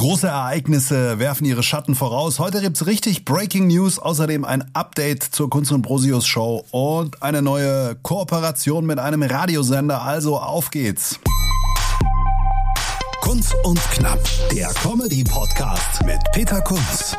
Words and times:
Große 0.00 0.28
Ereignisse 0.28 1.18
werfen 1.18 1.44
ihre 1.44 1.62
Schatten 1.62 1.94
voraus. 1.94 2.38
Heute 2.38 2.62
gibt's 2.62 2.86
richtig 2.86 3.26
Breaking 3.26 3.66
News, 3.66 3.98
außerdem 3.98 4.46
ein 4.46 4.64
Update 4.72 5.22
zur 5.22 5.50
Kunst 5.50 5.72
und 5.72 5.82
Brosius 5.82 6.26
Show 6.26 6.64
und 6.70 7.22
eine 7.22 7.42
neue 7.42 7.96
Kooperation 7.96 8.86
mit 8.86 8.98
einem 8.98 9.22
Radiosender. 9.22 10.00
Also 10.00 10.38
auf 10.38 10.70
geht's. 10.70 11.20
Kunst 13.20 13.54
und 13.62 13.78
Knapp, 13.90 14.20
der 14.50 14.68
Comedy-Podcast 14.68 16.02
mit 16.06 16.18
Peter 16.32 16.62
Kunz. 16.62 17.14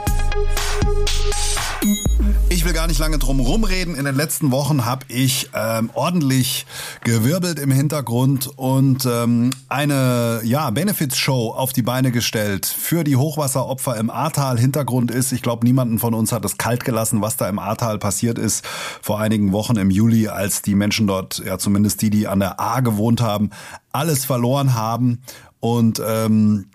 Ich 2.49 2.65
will 2.65 2.73
gar 2.73 2.87
nicht 2.87 2.99
lange 2.99 3.17
drum 3.17 3.39
rumreden. 3.39 3.95
In 3.95 4.05
den 4.05 4.13
letzten 4.13 4.51
Wochen 4.51 4.85
habe 4.85 5.05
ich 5.07 5.49
ähm, 5.55 5.89
ordentlich 5.93 6.65
gewirbelt 7.03 7.57
im 7.57 7.71
Hintergrund 7.71 8.51
und 8.55 9.05
ähm, 9.05 9.51
eine 9.69 10.41
ja, 10.43 10.69
Benefits-Show 10.69 11.51
auf 11.51 11.73
die 11.73 11.81
Beine 11.81 12.11
gestellt 12.11 12.65
für 12.65 13.03
die 13.03 13.15
Hochwasseropfer 13.15 13.95
im 13.97 14.09
Ahrtal. 14.09 14.59
Hintergrund 14.59 15.11
ist, 15.11 15.31
ich 15.31 15.41
glaube, 15.41 15.65
niemanden 15.65 15.97
von 15.97 16.13
uns 16.13 16.31
hat 16.33 16.45
es 16.45 16.57
kalt 16.57 16.83
gelassen, 16.83 17.21
was 17.21 17.37
da 17.37 17.47
im 17.47 17.57
Ahrtal 17.57 17.97
passiert 17.97 18.37
ist 18.37 18.63
vor 19.01 19.19
einigen 19.19 19.53
Wochen 19.53 19.77
im 19.77 19.89
Juli, 19.89 20.27
als 20.27 20.61
die 20.61 20.75
Menschen 20.75 21.07
dort, 21.07 21.41
ja 21.43 21.57
zumindest 21.57 22.01
die, 22.01 22.09
die 22.09 22.27
an 22.27 22.41
der 22.41 22.59
A 22.59 22.81
gewohnt 22.81 23.21
haben, 23.21 23.49
alles 23.91 24.25
verloren 24.25 24.75
haben 24.75 25.21
und 25.61 26.01
ähm, 26.05 26.67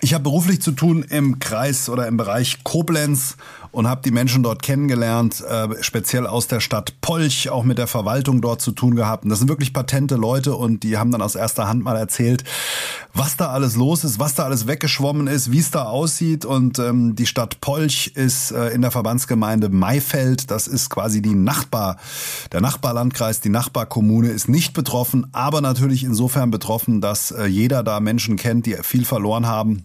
ich 0.00 0.14
habe 0.14 0.24
beruflich 0.24 0.60
zu 0.60 0.72
tun 0.72 1.04
im 1.08 1.38
Kreis 1.38 1.88
oder 1.88 2.06
im 2.06 2.16
Bereich 2.16 2.62
Koblenz 2.64 3.36
und 3.78 3.86
habe 3.86 4.02
die 4.04 4.10
Menschen 4.10 4.42
dort 4.42 4.60
kennengelernt, 4.60 5.40
äh, 5.40 5.68
speziell 5.82 6.26
aus 6.26 6.48
der 6.48 6.58
Stadt 6.58 7.00
Polch, 7.00 7.48
auch 7.48 7.62
mit 7.62 7.78
der 7.78 7.86
Verwaltung 7.86 8.40
dort 8.40 8.60
zu 8.60 8.72
tun 8.72 8.96
gehabt. 8.96 9.22
Und 9.22 9.30
das 9.30 9.38
sind 9.38 9.46
wirklich 9.46 9.72
patente 9.72 10.16
Leute 10.16 10.56
und 10.56 10.82
die 10.82 10.98
haben 10.98 11.12
dann 11.12 11.22
aus 11.22 11.36
erster 11.36 11.68
Hand 11.68 11.84
mal 11.84 11.96
erzählt, 11.96 12.42
was 13.14 13.36
da 13.36 13.50
alles 13.50 13.76
los 13.76 14.02
ist, 14.02 14.18
was 14.18 14.34
da 14.34 14.46
alles 14.46 14.66
weggeschwommen 14.66 15.28
ist, 15.28 15.52
wie 15.52 15.60
es 15.60 15.70
da 15.70 15.84
aussieht. 15.84 16.44
Und 16.44 16.80
ähm, 16.80 17.14
die 17.14 17.26
Stadt 17.26 17.60
Polch 17.60 18.10
ist 18.16 18.50
äh, 18.50 18.70
in 18.70 18.82
der 18.82 18.90
Verbandsgemeinde 18.90 19.68
Maifeld. 19.68 20.50
Das 20.50 20.66
ist 20.66 20.90
quasi 20.90 21.22
die 21.22 21.36
Nachbar, 21.36 21.98
der 22.50 22.60
Nachbarlandkreis, 22.60 23.40
die 23.40 23.48
Nachbarkommune 23.48 24.30
ist 24.30 24.48
nicht 24.48 24.74
betroffen, 24.74 25.28
aber 25.30 25.60
natürlich 25.60 26.02
insofern 26.02 26.50
betroffen, 26.50 27.00
dass 27.00 27.30
äh, 27.30 27.46
jeder 27.46 27.84
da 27.84 28.00
Menschen 28.00 28.34
kennt, 28.34 28.66
die 28.66 28.74
viel 28.82 29.04
verloren 29.04 29.46
haben 29.46 29.84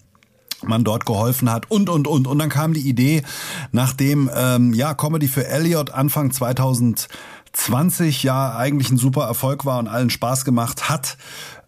man 0.68 0.84
dort 0.84 1.06
geholfen 1.06 1.52
hat 1.52 1.70
und 1.70 1.90
und 1.90 2.08
und. 2.08 2.28
Und 2.28 2.40
dann 2.40 2.50
kam 2.50 2.74
die 2.74 2.88
Idee, 2.88 3.24
nachdem 3.72 4.30
ähm, 4.36 4.74
ja 4.74 4.94
Comedy 4.94 5.28
für 5.28 5.48
Elliot 5.48 5.92
Anfang 5.92 6.32
2020 6.32 8.24
ja 8.24 8.56
eigentlich 8.56 8.92
ein 8.92 8.98
super 8.98 9.26
Erfolg 9.26 9.66
war 9.66 9.80
und 9.80 9.88
allen 9.88 10.10
Spaß 10.10 10.46
gemacht 10.46 10.90
hat, 10.90 11.18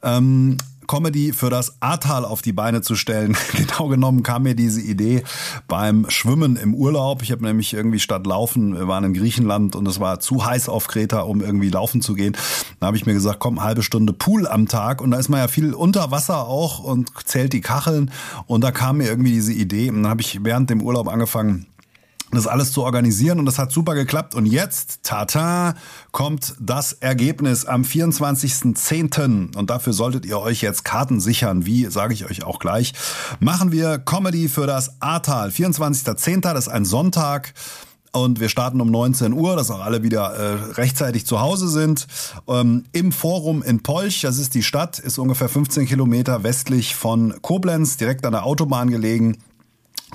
ähm, 0.03 0.57
Comedy 0.87 1.33
für 1.33 1.49
das 1.49 1.81
Ahrtal 1.81 2.25
auf 2.25 2.41
die 2.41 2.53
Beine 2.53 2.81
zu 2.81 2.95
stellen. 2.95 3.35
genau 3.53 3.87
genommen 3.87 4.23
kam 4.23 4.43
mir 4.43 4.55
diese 4.55 4.81
Idee 4.81 5.23
beim 5.67 6.09
Schwimmen 6.09 6.55
im 6.55 6.73
Urlaub. 6.73 7.21
Ich 7.21 7.31
habe 7.31 7.43
nämlich 7.43 7.73
irgendwie 7.73 7.99
statt 7.99 8.25
Laufen, 8.25 8.75
wir 8.75 8.87
waren 8.87 9.03
in 9.03 9.13
Griechenland 9.13 9.75
und 9.75 9.87
es 9.87 9.99
war 9.99 10.19
zu 10.19 10.45
heiß 10.45 10.69
auf 10.69 10.87
Kreta, 10.87 11.21
um 11.21 11.41
irgendwie 11.41 11.69
laufen 11.69 12.01
zu 12.01 12.13
gehen. 12.13 12.35
Da 12.79 12.87
habe 12.87 12.97
ich 12.97 13.05
mir 13.05 13.13
gesagt, 13.13 13.39
komm, 13.39 13.63
halbe 13.63 13.83
Stunde 13.83 14.13
Pool 14.13 14.47
am 14.47 14.67
Tag 14.67 15.01
und 15.01 15.11
da 15.11 15.17
ist 15.17 15.29
man 15.29 15.39
ja 15.39 15.47
viel 15.47 15.73
unter 15.73 16.11
Wasser 16.11 16.47
auch 16.47 16.79
und 16.79 17.11
zählt 17.25 17.53
die 17.53 17.61
Kacheln 17.61 18.11
und 18.47 18.63
da 18.63 18.71
kam 18.71 18.97
mir 18.97 19.07
irgendwie 19.07 19.31
diese 19.31 19.53
Idee 19.53 19.89
und 19.89 20.03
dann 20.03 20.09
habe 20.09 20.21
ich 20.21 20.43
während 20.43 20.69
dem 20.69 20.81
Urlaub 20.81 21.07
angefangen, 21.07 21.67
das 22.31 22.47
alles 22.47 22.71
zu 22.71 22.83
organisieren 22.83 23.39
und 23.39 23.45
das 23.45 23.59
hat 23.59 23.71
super 23.71 23.93
geklappt. 23.93 24.35
Und 24.35 24.45
jetzt, 24.45 25.03
tata, 25.03 25.75
kommt 26.11 26.55
das 26.59 26.93
Ergebnis 26.93 27.65
am 27.65 27.83
24.10. 27.83 29.55
Und 29.55 29.69
dafür 29.69 29.93
solltet 29.93 30.25
ihr 30.25 30.39
euch 30.39 30.61
jetzt 30.61 30.83
Karten 30.83 31.19
sichern. 31.19 31.65
Wie, 31.65 31.85
sage 31.85 32.13
ich 32.13 32.25
euch 32.25 32.43
auch 32.43 32.59
gleich. 32.59 32.93
Machen 33.39 33.71
wir 33.71 33.99
Comedy 33.99 34.49
für 34.49 34.67
das 34.67 35.01
Ahrtal. 35.01 35.49
24.10. 35.49 36.41
Das 36.41 36.67
ist 36.67 36.67
ein 36.67 36.85
Sonntag. 36.85 37.53
Und 38.11 38.39
wir 38.39 38.47
starten 38.47 38.79
um 38.79 38.89
19 38.89 39.33
Uhr, 39.33 39.57
dass 39.57 39.69
auch 39.69 39.81
alle 39.81 40.01
wieder 40.01 40.33
äh, 40.33 40.53
rechtzeitig 40.73 41.25
zu 41.25 41.41
Hause 41.41 41.67
sind. 41.67 42.07
Ähm, 42.47 42.85
Im 42.93 43.11
Forum 43.11 43.61
in 43.61 43.83
Polch, 43.83 44.21
das 44.21 44.37
ist 44.37 44.53
die 44.53 44.63
Stadt, 44.63 44.99
ist 44.99 45.17
ungefähr 45.17 45.49
15 45.49 45.85
Kilometer 45.85 46.43
westlich 46.43 46.95
von 46.95 47.33
Koblenz, 47.41 47.97
direkt 47.97 48.25
an 48.25 48.31
der 48.31 48.45
Autobahn 48.45 48.89
gelegen 48.89 49.37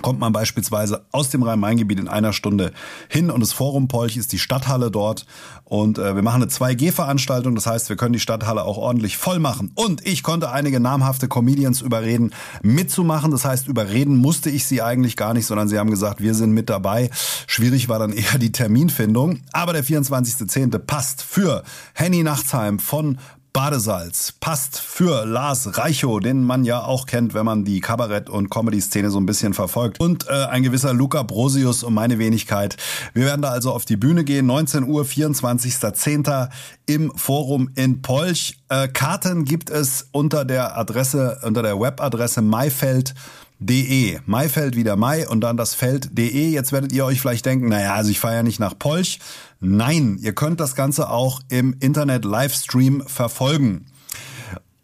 kommt 0.02 0.20
man 0.20 0.32
beispielsweise 0.32 1.04
aus 1.12 1.30
dem 1.30 1.42
Rhein-Main-Gebiet 1.42 1.98
in 1.98 2.08
einer 2.08 2.32
Stunde 2.32 2.72
hin 3.08 3.30
und 3.30 3.40
das 3.40 3.52
Forum 3.52 3.88
Polch 3.88 4.16
ist 4.16 4.32
die 4.32 4.38
Stadthalle 4.38 4.90
dort 4.90 5.26
und 5.64 5.98
äh, 5.98 6.14
wir 6.14 6.22
machen 6.22 6.42
eine 6.42 6.50
2G-Veranstaltung, 6.50 7.54
das 7.54 7.66
heißt, 7.66 7.88
wir 7.88 7.96
können 7.96 8.12
die 8.12 8.20
Stadthalle 8.20 8.64
auch 8.64 8.78
ordentlich 8.78 9.16
voll 9.16 9.38
machen 9.38 9.72
und 9.74 10.06
ich 10.06 10.22
konnte 10.22 10.50
einige 10.50 10.80
namhafte 10.80 11.28
Comedians 11.28 11.80
überreden, 11.80 12.32
mitzumachen, 12.62 13.30
das 13.30 13.44
heißt, 13.44 13.68
überreden 13.68 14.16
musste 14.16 14.50
ich 14.50 14.66
sie 14.66 14.82
eigentlich 14.82 15.16
gar 15.16 15.34
nicht, 15.34 15.46
sondern 15.46 15.68
sie 15.68 15.78
haben 15.78 15.90
gesagt, 15.90 16.20
wir 16.20 16.34
sind 16.34 16.52
mit 16.52 16.70
dabei. 16.70 17.10
Schwierig 17.46 17.88
war 17.88 17.98
dann 17.98 18.12
eher 18.12 18.38
die 18.38 18.52
Terminfindung, 18.52 19.40
aber 19.52 19.72
der 19.72 19.84
24.10. 19.84 20.78
passt 20.78 21.22
für 21.22 21.62
Henny 21.94 22.22
Nachtsheim 22.22 22.78
von 22.78 23.18
Badesalz 23.52 24.32
passt 24.38 24.78
für 24.78 25.24
Lars 25.26 25.76
Reichow, 25.76 26.20
den 26.20 26.44
man 26.44 26.64
ja 26.64 26.82
auch 26.82 27.06
kennt, 27.06 27.34
wenn 27.34 27.44
man 27.44 27.64
die 27.64 27.80
Kabarett- 27.80 28.30
und 28.30 28.48
Comedy-Szene 28.48 29.10
so 29.10 29.18
ein 29.18 29.26
bisschen 29.26 29.54
verfolgt. 29.54 29.98
Und 29.98 30.28
äh, 30.28 30.44
ein 30.44 30.62
gewisser 30.62 30.94
Luca 30.94 31.22
Brosius 31.22 31.82
und 31.82 31.94
meine 31.94 32.18
Wenigkeit. 32.18 32.76
Wir 33.12 33.24
werden 33.24 33.42
da 33.42 33.50
also 33.50 33.72
auf 33.72 33.84
die 33.84 33.96
Bühne 33.96 34.24
gehen. 34.24 34.46
19 34.46 34.84
Uhr, 34.84 35.04
24.10. 35.04 36.48
im 36.86 37.12
Forum 37.16 37.70
in 37.74 38.02
Polch. 38.02 38.58
Äh, 38.68 38.88
Karten 38.88 39.44
gibt 39.44 39.68
es 39.68 40.08
unter 40.12 40.44
der 40.44 40.78
Adresse, 40.78 41.40
unter 41.42 41.62
der 41.62 41.80
Webadresse 41.80 42.42
Maifeld 42.42 43.14
de. 43.60 44.18
Maifeld 44.26 44.74
wieder 44.74 44.96
Mai 44.96 45.28
und 45.28 45.42
dann 45.42 45.56
das 45.56 45.74
Feld 45.74 46.18
de. 46.18 46.50
Jetzt 46.50 46.72
werdet 46.72 46.92
ihr 46.92 47.04
euch 47.04 47.20
vielleicht 47.20 47.46
denken, 47.46 47.68
naja, 47.68 47.94
also 47.94 48.10
ich 48.10 48.18
fahre 48.18 48.36
ja 48.36 48.42
nicht 48.42 48.58
nach 48.58 48.76
Polch. 48.78 49.20
Nein, 49.60 50.18
ihr 50.20 50.34
könnt 50.34 50.58
das 50.58 50.74
Ganze 50.74 51.10
auch 51.10 51.40
im 51.48 51.76
Internet 51.78 52.24
Livestream 52.24 53.02
verfolgen. 53.06 53.86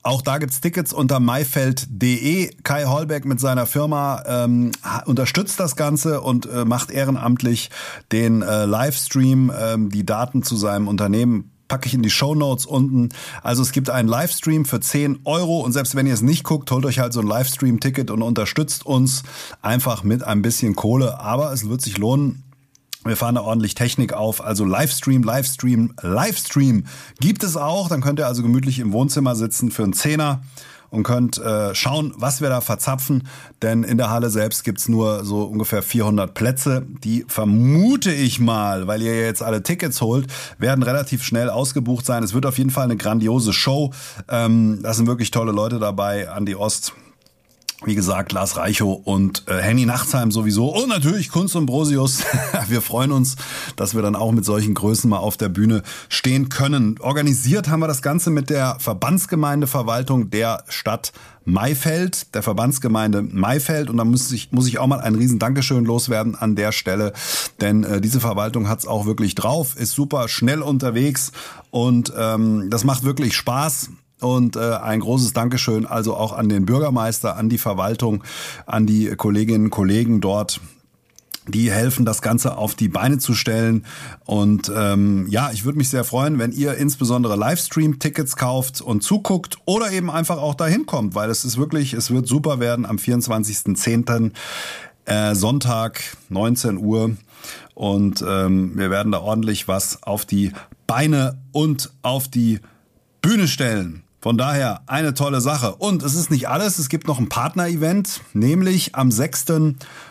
Auch 0.06 0.22
da 0.22 0.38
gibt's 0.38 0.60
Tickets 0.60 0.92
unter 0.92 1.19
maifeld.de. 1.19 2.54
Kai 2.62 2.84
Holbeck 2.84 3.25
mit 3.25 3.41
seiner 3.41 3.66
Firma 3.66 4.22
ähm, 4.25 4.70
unterstützt 5.04 5.58
das 5.58 5.75
Ganze 5.75 6.20
und 6.20 6.47
äh, 6.47 6.64
macht 6.64 6.93
ehrenamtlich 6.93 7.70
den 8.12 8.43
äh, 8.43 8.66
Livestream, 8.66 9.50
ähm, 9.58 9.91
die 9.91 10.06
Daten 10.06 10.44
zu 10.44 10.54
seinem 10.56 10.87
Unternehmen 10.87 11.56
packe 11.69 11.87
ich 11.87 11.94
in 11.94 12.03
die 12.03 12.10
Show 12.10 12.34
Notes 12.34 12.66
unten. 12.66 13.10
Also 13.43 13.62
es 13.62 13.72
gibt 13.72 13.91
einen 13.91 14.09
Livestream 14.09 14.65
für 14.65 14.81
10 14.81 15.21
Euro 15.25 15.60
und 15.60 15.72
selbst 15.72 15.94
wenn 15.94 16.06
ihr 16.06 16.15
es 16.15 16.22
nicht 16.22 16.44
guckt, 16.44 16.71
holt 16.71 16.84
euch 16.84 16.99
halt 16.99 17.12
so 17.12 17.21
ein 17.21 17.27
Livestream-Ticket 17.27 18.10
und 18.10 18.22
unterstützt 18.22 18.87
uns 18.87 19.22
einfach 19.62 20.05
mit 20.05 20.22
ein 20.22 20.43
bisschen 20.43 20.76
Kohle. 20.76 21.21
Aber 21.21 21.53
es 21.53 21.69
wird 21.69 21.82
sich 21.82 21.99
lohnen. 21.99 22.43
Wir 23.05 23.16
fahren 23.16 23.37
da 23.37 23.43
ordentlich 23.43 23.75
Technik 23.75 24.12
auf. 24.12 24.43
Also 24.43 24.65
Livestream, 24.65 25.22
Livestream, 25.22 25.94
Livestream 26.03 26.87
gibt 27.21 27.44
es 27.44 27.56
auch. 27.56 27.88
Dann 27.88 28.00
könnt 28.00 28.19
ihr 28.19 28.26
also 28.26 28.43
gemütlich 28.43 28.81
im 28.81 28.93
Wohnzimmer 28.93 29.37
sitzen 29.37 29.71
für 29.71 29.84
einen 29.84 29.93
Zehner 29.93 30.43
und 30.91 31.02
könnt 31.02 31.38
äh, 31.38 31.74
schauen, 31.74 32.12
was 32.16 32.41
wir 32.41 32.48
da 32.48 32.60
verzapfen. 32.60 33.28
Denn 33.62 33.82
in 33.82 33.98
der 33.98 34.10
Halle 34.10 34.30
selbst 34.30 34.64
gibt's 34.64 34.88
nur 34.88 35.24
so 35.24 35.42
ungefähr 35.44 35.82
400 35.82 36.34
Plätze. 36.34 36.86
Die 37.04 37.24
vermute 37.28 38.12
ich 38.12 38.41
mal, 38.41 38.86
weil 38.86 39.02
ihr 39.02 39.20
jetzt 39.20 39.42
alle 39.42 39.62
Tickets 39.62 40.00
holt, 40.00 40.26
werden 40.58 40.82
relativ 40.82 41.22
schnell 41.22 41.50
ausgebucht 41.50 42.06
sein. 42.06 42.22
Es 42.22 42.34
wird 42.34 42.46
auf 42.46 42.58
jeden 42.58 42.70
Fall 42.70 42.84
eine 42.84 42.96
grandiose 42.96 43.52
Show. 43.52 43.92
Ähm, 44.28 44.80
da 44.82 44.94
sind 44.94 45.06
wirklich 45.06 45.30
tolle 45.30 45.52
Leute 45.52 45.78
dabei. 45.78 46.30
Andi 46.30 46.54
Ost, 46.54 46.92
wie 47.84 47.94
gesagt, 47.94 48.32
Lars 48.32 48.56
Reichow 48.56 49.00
und 49.04 49.44
äh, 49.48 49.60
Henny 49.60 49.84
Nachtsheim 49.84 50.31
sowieso 50.31 50.75
und 50.75 50.88
natürlich 50.88 51.28
Kunst 51.28 51.54
und 51.56 51.66
Brosius. 51.66 52.22
wir 52.69 52.81
freuen 52.81 53.12
uns, 53.12 53.37
dass 53.76 53.94
wir 53.94 54.00
dann 54.00 54.16
auch 54.16 54.32
mit 54.32 54.47
solchen 54.47 54.72
Größen 54.72 55.10
mal 55.10 55.19
auf 55.19 55.37
der 55.37 55.50
Bühne 55.50 55.82
stehen 56.09 56.48
können. 56.48 56.98
Organisiert 57.00 57.69
haben 57.69 57.81
wir 57.81 57.88
das 57.88 58.00
Ganze 58.00 58.31
mit 58.31 58.48
der 58.48 58.78
Verbandsgemeindeverwaltung 58.81 60.31
der 60.31 60.64
Stadt 60.69 61.12
Maifeld, 61.44 62.34
der 62.34 62.42
Verbandsgemeinde 62.42 63.22
Maifeld. 63.22 63.91
Und 63.91 63.98
da 63.98 64.04
muss 64.04 64.32
ich, 64.32 64.53
muss 64.53 64.66
ich 64.66 64.78
auch 64.78 64.87
mal 64.87 65.00
ein 65.00 65.14
riesen 65.14 65.38
Dankeschön 65.38 65.84
loswerden 65.84 66.34
an 66.34 66.56
der 66.56 66.73
Stelle. 66.73 67.12
Denn 67.61 67.84
äh, 67.84 68.00
diese 68.00 68.20
Verwaltung 68.20 68.69
hat's 68.69 68.87
auch 68.87 69.05
wirklich 69.05 69.34
drauf, 69.34 69.76
ist 69.76 69.93
super 69.93 70.28
schnell 70.28 70.62
unterwegs 70.62 71.31
und 71.70 72.12
ähm, 72.17 72.69
das 72.70 72.84
macht 72.84 73.05
wirklich 73.05 73.37
Spaß. 73.37 73.90
Und 74.20 74.56
äh, 74.56 74.76
ein 74.76 75.00
großes 75.00 75.34
Dankeschön 75.34 75.84
also 75.84 76.14
auch 76.16 76.32
an 76.32 76.48
den 76.48 76.64
Bürgermeister, 76.64 77.36
an 77.36 77.48
die 77.48 77.58
Verwaltung, 77.58 78.24
an 78.64 78.86
die 78.86 79.14
Kolleginnen 79.14 79.66
und 79.66 79.70
Kollegen 79.70 80.20
dort 80.20 80.60
die 81.48 81.70
helfen, 81.70 82.04
das 82.04 82.22
Ganze 82.22 82.56
auf 82.56 82.74
die 82.74 82.88
Beine 82.88 83.18
zu 83.18 83.34
stellen. 83.34 83.84
Und 84.24 84.70
ähm, 84.74 85.26
ja, 85.28 85.50
ich 85.52 85.64
würde 85.64 85.78
mich 85.78 85.88
sehr 85.88 86.04
freuen, 86.04 86.38
wenn 86.38 86.52
ihr 86.52 86.74
insbesondere 86.74 87.36
Livestream-Tickets 87.36 88.36
kauft 88.36 88.80
und 88.80 89.02
zuguckt 89.02 89.58
oder 89.64 89.92
eben 89.92 90.10
einfach 90.10 90.38
auch 90.38 90.54
dahin 90.54 90.86
kommt, 90.86 91.14
weil 91.14 91.30
es 91.30 91.44
ist 91.44 91.56
wirklich, 91.56 91.92
es 91.92 92.10
wird 92.10 92.26
super 92.26 92.58
werden 92.58 92.86
am 92.86 92.96
24.10. 92.96 94.32
Äh, 95.04 95.34
Sonntag, 95.36 96.02
19 96.30 96.78
Uhr. 96.78 97.16
Und 97.74 98.24
ähm, 98.26 98.72
wir 98.76 98.90
werden 98.90 99.12
da 99.12 99.20
ordentlich 99.20 99.68
was 99.68 100.02
auf 100.02 100.24
die 100.24 100.52
Beine 100.86 101.38
und 101.52 101.92
auf 102.02 102.26
die 102.26 102.58
Bühne 103.22 103.46
stellen. 103.46 104.02
Von 104.26 104.37
daher 104.37 104.81
eine 104.87 105.14
tolle 105.14 105.40
Sache. 105.40 105.76
Und 105.76 106.02
es 106.02 106.17
ist 106.17 106.32
nicht 106.32 106.49
alles, 106.49 106.81
es 106.81 106.88
gibt 106.88 107.06
noch 107.06 107.20
ein 107.20 107.28
Partner-Event, 107.28 108.23
nämlich 108.32 108.96
am 108.96 109.12
6. 109.12 109.44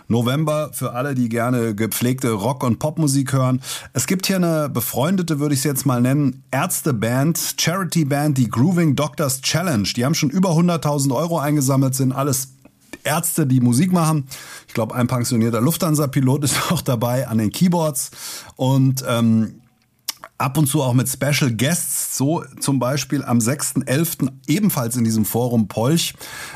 November 0.07 0.69
für 0.71 0.93
alle, 0.93 1.15
die 1.15 1.27
gerne 1.27 1.75
gepflegte 1.75 2.31
Rock- 2.31 2.63
und 2.63 2.79
Popmusik 2.79 3.33
hören. 3.33 3.61
Es 3.91 4.07
gibt 4.07 4.25
hier 4.27 4.37
eine 4.37 4.69
befreundete, 4.69 5.41
würde 5.41 5.53
ich 5.53 5.59
es 5.59 5.63
jetzt 5.65 5.85
mal 5.85 5.99
nennen, 5.99 6.43
Ärzteband, 6.49 7.55
Charity-Band, 7.59 8.37
die 8.37 8.47
Grooving 8.47 8.95
Doctors 8.95 9.41
Challenge. 9.41 9.89
Die 9.97 10.05
haben 10.05 10.15
schon 10.15 10.29
über 10.29 10.51
100.000 10.51 11.13
Euro 11.13 11.37
eingesammelt, 11.37 11.93
sind 11.93 12.13
alles 12.13 12.53
Ärzte, 13.03 13.45
die 13.45 13.59
Musik 13.59 13.91
machen. 13.91 14.27
Ich 14.69 14.73
glaube, 14.73 14.95
ein 14.95 15.07
pensionierter 15.07 15.59
Lufthansa-Pilot 15.59 16.43
ist 16.45 16.71
auch 16.71 16.81
dabei 16.81 17.27
an 17.27 17.37
den 17.37 17.51
Keyboards. 17.51 18.11
Und 18.55 19.03
ähm, 19.05 19.55
ab 20.37 20.57
und 20.57 20.67
zu 20.67 20.81
auch 20.81 20.93
mit 20.93 21.09
Special 21.09 21.51
Guests, 21.51 22.17
so 22.17 22.43
zum 22.59 22.79
Beispiel 22.79 23.23
am 23.23 23.39
6.11. 23.39 24.31
ebenfalls 24.47 24.95
in 24.95 25.03
diesem 25.03 25.25
Forum 25.25 25.67
Polch. 25.67 26.13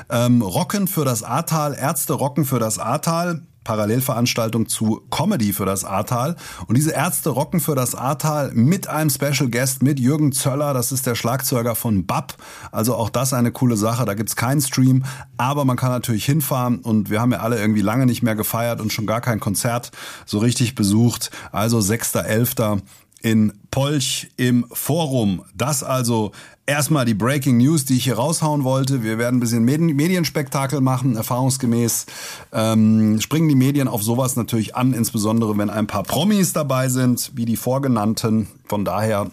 Ähm, 0.10 0.42
Rocken 0.42 0.88
für 0.88 1.06
das 1.06 1.24
Ahrtal, 1.24 1.76
Ärzte 1.76 2.14
rocken 2.14 2.46
für 2.46 2.60
das 2.60 2.80
Ahrtal. 2.80 3.42
Parallelveranstaltung 3.70 4.68
zu 4.68 5.02
Comedy 5.12 5.54
für 5.54 5.66
das 5.66 5.84
Ahrtal. 5.84 6.36
Und 6.66 6.76
diese 6.76 6.92
Ärzte 6.92 7.30
rocken 7.30 7.60
für 7.60 7.76
das 7.76 7.94
Ahrtal 7.94 8.52
mit 8.56 8.88
einem 8.88 9.12
Special 9.12 9.48
Guest, 9.48 9.84
mit 9.84 10.00
Jürgen 10.00 10.32
Zöller. 10.32 10.74
Das 10.74 10.92
ist 10.92 11.06
der 11.06 11.14
Schlagzeuger 11.14 11.76
von 11.76 12.08
BAP. 12.08 12.36
Also 12.72 12.96
auch 12.96 13.12
das 13.12 13.32
eine 13.32 13.52
coole 13.52 13.78
Sache. 13.78 14.06
Da 14.06 14.16
gibt's 14.16 14.36
keinen 14.36 14.62
Stream, 14.62 15.04
aber 15.38 15.66
man 15.66 15.78
kann 15.78 15.92
natürlich 15.92 16.26
hinfahren. 16.26 16.80
Und 16.80 17.12
wir 17.12 17.22
haben 17.22 17.32
ja 17.32 17.42
alle 17.42 17.60
irgendwie 17.60 17.82
lange 17.82 18.08
nicht 18.08 18.24
mehr 18.24 18.36
gefeiert 18.36 18.82
und 18.82 18.92
schon 18.92 19.06
gar 19.06 19.22
kein 19.22 19.40
Konzert 19.40 19.92
so 20.26 20.40
richtig 20.40 20.74
besucht. 20.74 21.30
Also 21.52 21.78
6.11 21.78 22.82
in 23.22 23.54
Polch 23.72 24.30
im 24.38 24.66
Forum. 24.72 25.44
Das 25.56 25.84
also 25.84 26.32
erstmal 26.66 27.06
die 27.06 27.14
Breaking 27.14 27.58
News, 27.58 27.86
die 27.86 27.98
ich 27.98 28.06
hier 28.06 28.16
raushauen 28.16 28.64
wollte. 28.64 29.04
Wir 29.04 29.18
werden 29.18 29.38
ein 29.38 29.40
bisschen 29.40 29.64
Medienspektakel 29.66 30.82
machen, 30.82 31.16
erfahrungsgemäß. 31.16 32.06
Ähm, 32.54 33.20
springen 33.22 33.50
die 33.50 33.56
Medien 33.56 33.88
auf 33.88 34.04
sowas 34.04 34.36
natürlich 34.36 34.76
an, 34.76 34.94
insbesondere 34.94 35.58
wenn 35.58 35.70
ein 35.70 35.88
paar 35.88 36.04
Promis 36.04 36.54
dabei 36.54 36.90
sind, 36.90 37.32
wie 37.36 37.46
die 37.46 37.58
vorgenannten. 37.58 38.48
Von 38.68 38.86
daher 38.86 39.32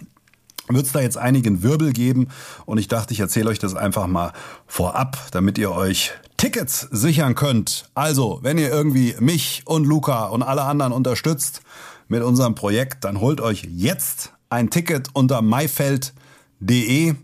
wird 0.68 0.86
es 0.86 0.92
da 0.92 1.00
jetzt 1.00 1.18
einigen 1.18 1.62
Wirbel 1.62 1.92
geben 1.92 2.28
und 2.64 2.78
ich 2.78 2.88
dachte, 2.88 3.12
ich 3.12 3.20
erzähle 3.20 3.50
euch 3.50 3.58
das 3.58 3.74
einfach 3.74 4.06
mal 4.06 4.32
vorab, 4.66 5.18
damit 5.30 5.58
ihr 5.58 5.70
euch 5.70 6.12
Tickets 6.36 6.88
sichern 6.90 7.34
könnt. 7.34 7.88
Also, 7.94 8.40
wenn 8.42 8.58
ihr 8.58 8.70
irgendwie 8.70 9.14
mich 9.20 9.62
und 9.64 9.86
Luca 9.86 10.26
und 10.26 10.42
alle 10.42 10.62
anderen 10.62 10.92
unterstützt, 10.92 11.62
mit 12.08 12.22
unserem 12.22 12.54
Projekt, 12.54 13.04
dann 13.04 13.20
holt 13.20 13.40
euch 13.40 13.68
jetzt 13.70 14.32
ein 14.50 14.70
Ticket 14.70 15.08
unter 15.12 15.42
maifeld.de 15.42 17.14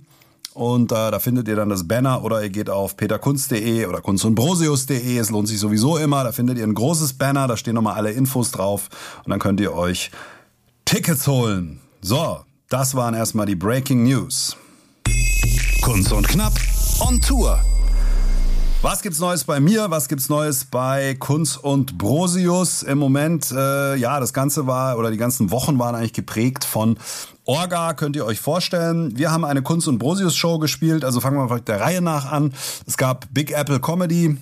und 0.55 0.93
äh, 0.93 1.11
da 1.11 1.19
findet 1.19 1.49
ihr 1.49 1.56
dann 1.56 1.70
das 1.70 1.88
Banner 1.88 2.25
oder 2.25 2.43
ihr 2.43 2.50
geht 2.50 2.69
auf 2.69 2.96
peterkunst.de 2.96 3.87
oder 3.87 4.00
kunstundbrosius.de. 4.00 5.17
Es 5.17 5.31
lohnt 5.31 5.49
sich 5.49 5.58
sowieso 5.58 5.96
immer. 5.96 6.25
Da 6.25 6.32
findet 6.32 6.58
ihr 6.58 6.64
ein 6.64 6.75
großes 6.75 7.14
Banner, 7.14 7.49
da 7.49 7.56
stehen 7.56 7.75
nochmal 7.75 7.94
alle 7.94 8.11
Infos 8.11 8.50
drauf 8.50 8.88
und 9.25 9.31
dann 9.31 9.38
könnt 9.38 9.61
ihr 9.61 9.73
euch 9.73 10.11
Tickets 10.85 11.26
holen. 11.26 11.81
So, 12.02 12.40
das 12.69 12.94
waren 12.94 13.14
erstmal 13.14 13.46
die 13.46 13.56
Breaking 13.56 14.05
News. 14.05 14.56
Kunst 15.82 16.12
und 16.12 16.28
Knapp 16.28 16.52
on 17.00 17.20
Tour. 17.20 17.61
Was 18.82 19.00
gibt's 19.00 19.20
Neues 19.20 19.44
bei 19.44 19.61
mir? 19.61 19.93
Was 19.93 20.08
gibt's 20.08 20.29
Neues 20.29 20.64
bei 20.64 21.14
Kunz 21.14 21.56
und 21.56 21.99
Brosius? 21.99 22.82
Im 22.82 22.99
Moment, 22.99 23.52
äh, 23.52 23.94
ja, 23.94 24.19
das 24.19 24.32
Ganze 24.32 24.67
war 24.67 24.99
oder 24.99 25.12
die 25.12 25.19
ganzen 25.19 25.52
Wochen 25.52 25.79
waren 25.79 25.94
eigentlich 25.94 26.12
geprägt 26.12 26.64
von 26.64 26.99
Orga, 27.44 27.94
könnt 27.94 28.17
ihr 28.17 28.26
euch 28.26 28.40
vorstellen. 28.40 29.17
Wir 29.17 29.31
haben 29.31 29.44
eine 29.44 29.62
Kunst 29.62 29.87
und 29.87 29.99
Brosius 29.99 30.34
Show 30.34 30.58
gespielt, 30.58 31.05
also 31.05 31.20
fangen 31.20 31.37
wir 31.37 31.46
mal 31.46 31.61
der 31.61 31.81
Reihe 31.81 32.02
nach 32.02 32.32
an. 32.32 32.55
Es 32.84 32.96
gab 32.96 33.32
Big 33.32 33.52
Apple 33.52 33.79
Comedy, 33.79 34.37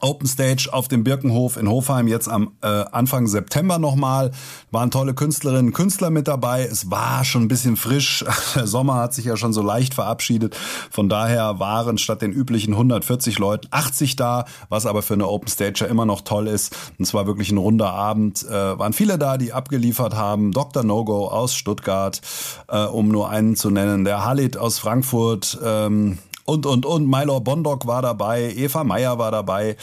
Open 0.00 0.26
Stage 0.28 0.68
auf 0.72 0.88
dem 0.88 1.02
Birkenhof 1.02 1.56
in 1.56 1.68
Hofheim 1.68 2.08
jetzt 2.08 2.28
am 2.28 2.52
äh, 2.62 2.66
Anfang 2.66 3.26
September 3.26 3.78
nochmal. 3.78 4.30
Waren 4.70 4.90
tolle 4.90 5.14
Künstlerinnen 5.14 5.68
und 5.68 5.72
Künstler 5.72 6.10
mit 6.10 6.28
dabei. 6.28 6.64
Es 6.64 6.90
war 6.90 7.24
schon 7.24 7.42
ein 7.42 7.48
bisschen 7.48 7.76
frisch. 7.76 8.24
Der 8.54 8.66
Sommer 8.66 8.94
hat 8.96 9.14
sich 9.14 9.24
ja 9.24 9.36
schon 9.36 9.52
so 9.52 9.62
leicht 9.62 9.94
verabschiedet. 9.94 10.56
Von 10.90 11.08
daher 11.08 11.58
waren 11.58 11.98
statt 11.98 12.22
den 12.22 12.32
üblichen 12.32 12.74
140 12.74 13.38
Leuten 13.38 13.68
80 13.70 14.16
da, 14.16 14.44
was 14.68 14.86
aber 14.86 15.02
für 15.02 15.14
eine 15.14 15.28
Open 15.28 15.48
Stage 15.48 15.80
ja 15.80 15.86
immer 15.86 16.06
noch 16.06 16.20
toll 16.20 16.48
ist. 16.48 16.76
Und 16.98 17.04
es 17.04 17.14
war 17.14 17.26
wirklich 17.26 17.50
ein 17.50 17.58
runder 17.58 17.92
Abend. 17.92 18.44
Äh, 18.44 18.78
waren 18.78 18.92
viele 18.92 19.18
da, 19.18 19.38
die 19.38 19.52
abgeliefert 19.52 20.14
haben. 20.14 20.52
Dr. 20.52 20.84
No-Go 20.84 21.28
aus 21.28 21.54
Stuttgart, 21.54 22.20
äh, 22.68 22.84
um 22.84 23.08
nur 23.08 23.30
einen 23.30 23.56
zu 23.56 23.70
nennen. 23.70 24.04
Der 24.04 24.24
Halit 24.24 24.56
aus 24.56 24.78
Frankfurt, 24.78 25.58
ähm, 25.64 26.18
und, 26.48 26.66
und, 26.66 26.86
und. 26.86 27.08
Mylor 27.08 27.40
Bondock 27.40 27.86
war 27.86 28.02
dabei, 28.02 28.52
Eva 28.56 28.84
Meyer 28.84 29.18
war 29.18 29.30
dabei, 29.30 29.76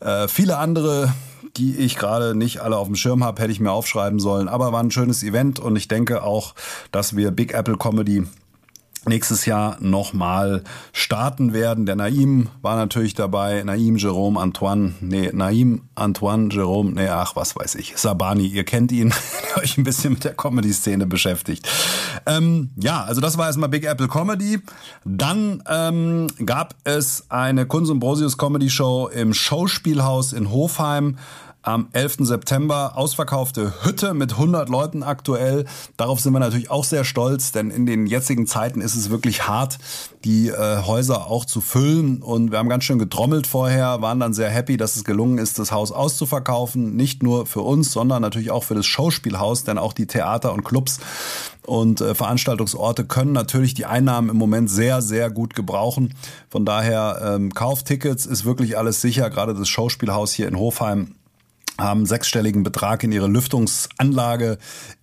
äh, 0.00 0.28
viele 0.28 0.58
andere 0.58 1.12
die 1.56 1.78
ich 1.78 1.96
gerade 1.96 2.36
nicht 2.36 2.60
alle 2.60 2.76
auf 2.76 2.86
dem 2.86 2.94
Schirm 2.94 3.24
habe, 3.24 3.42
hätte 3.42 3.50
ich 3.50 3.58
mir 3.58 3.72
aufschreiben 3.72 4.20
sollen. 4.20 4.46
Aber 4.46 4.72
war 4.72 4.80
ein 4.80 4.92
schönes 4.92 5.24
Event 5.24 5.58
und 5.58 5.74
ich 5.74 5.88
denke 5.88 6.22
auch, 6.22 6.54
dass 6.92 7.16
wir 7.16 7.32
Big 7.32 7.54
Apple 7.54 7.76
Comedy 7.76 8.24
nächstes 9.06 9.46
Jahr 9.46 9.76
nochmal 9.80 10.62
starten 10.92 11.52
werden. 11.52 11.86
Der 11.86 11.96
Naim 11.96 12.48
war 12.62 12.76
natürlich 12.76 13.14
dabei. 13.14 13.62
Naim, 13.64 13.96
Jerome, 13.96 14.38
Antoine, 14.38 14.94
nee, 15.00 15.30
Naim, 15.32 15.82
Antoine, 15.94 16.48
Jerome, 16.50 16.92
nee, 16.92 17.08
ach, 17.08 17.36
was 17.36 17.56
weiß 17.56 17.76
ich. 17.76 17.94
Sabani, 17.96 18.46
ihr 18.46 18.64
kennt 18.64 18.92
ihn, 18.92 19.12
der 19.54 19.62
euch 19.62 19.78
ein 19.78 19.84
bisschen 19.84 20.14
mit 20.14 20.24
der 20.24 20.34
Comedy-Szene 20.34 21.06
beschäftigt. 21.06 21.68
Ähm, 22.26 22.70
ja, 22.76 23.04
also 23.04 23.20
das 23.20 23.38
war 23.38 23.46
erstmal 23.46 23.68
Big 23.68 23.84
Apple 23.84 24.08
Comedy. 24.08 24.60
Dann 25.04 25.62
ähm, 25.68 26.26
gab 26.44 26.74
es 26.84 27.30
eine 27.30 27.66
Kunz 27.66 27.88
und 27.88 28.00
Brosius 28.00 28.36
Comedy 28.36 28.70
Show 28.70 29.08
im 29.08 29.34
Schauspielhaus 29.34 30.32
in 30.32 30.50
Hofheim 30.50 31.16
am 31.62 31.88
11. 31.92 32.18
September 32.20 32.96
ausverkaufte 32.96 33.84
Hütte 33.84 34.14
mit 34.14 34.32
100 34.32 34.68
Leuten 34.68 35.02
aktuell. 35.02 35.66
Darauf 35.96 36.20
sind 36.20 36.32
wir 36.32 36.38
natürlich 36.38 36.70
auch 36.70 36.84
sehr 36.84 37.04
stolz, 37.04 37.52
denn 37.52 37.70
in 37.70 37.84
den 37.84 38.06
jetzigen 38.06 38.46
Zeiten 38.46 38.80
ist 38.80 38.96
es 38.96 39.10
wirklich 39.10 39.46
hart, 39.46 39.78
die 40.24 40.48
äh, 40.48 40.82
Häuser 40.82 41.26
auch 41.26 41.44
zu 41.44 41.60
füllen. 41.60 42.22
Und 42.22 42.50
wir 42.50 42.58
haben 42.58 42.68
ganz 42.68 42.84
schön 42.84 42.98
getrommelt 42.98 43.46
vorher, 43.46 44.00
waren 44.00 44.20
dann 44.20 44.32
sehr 44.32 44.48
happy, 44.48 44.76
dass 44.76 44.96
es 44.96 45.04
gelungen 45.04 45.38
ist, 45.38 45.58
das 45.58 45.70
Haus 45.70 45.92
auszuverkaufen. 45.92 46.96
Nicht 46.96 47.22
nur 47.22 47.46
für 47.46 47.60
uns, 47.60 47.92
sondern 47.92 48.22
natürlich 48.22 48.50
auch 48.50 48.64
für 48.64 48.74
das 48.74 48.86
Schauspielhaus, 48.86 49.64
denn 49.64 49.76
auch 49.78 49.92
die 49.92 50.06
Theater 50.06 50.52
und 50.52 50.64
Clubs 50.64 50.98
und 51.66 52.00
äh, 52.00 52.14
Veranstaltungsorte 52.14 53.04
können 53.04 53.32
natürlich 53.32 53.74
die 53.74 53.86
Einnahmen 53.86 54.30
im 54.30 54.36
Moment 54.36 54.70
sehr, 54.70 55.02
sehr 55.02 55.30
gut 55.30 55.54
gebrauchen. 55.54 56.14
Von 56.48 56.64
daher 56.64 57.20
ähm, 57.22 57.52
Kauftickets 57.54 58.26
ist 58.26 58.44
wirklich 58.44 58.78
alles 58.78 59.00
sicher. 59.00 59.30
Gerade 59.30 59.54
das 59.54 59.68
Schauspielhaus 59.68 60.32
hier 60.32 60.48
in 60.48 60.58
Hofheim 60.58 61.14
haben 61.80 62.06
sechsstelligen 62.06 62.62
Betrag 62.62 63.02
in 63.02 63.12
ihre 63.12 63.26
Lüftungsanlage 63.26 64.58